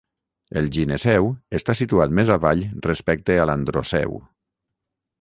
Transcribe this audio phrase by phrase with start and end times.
[0.61, 1.29] El gineceu
[1.59, 4.21] està situat més avall respecte a l'androceu.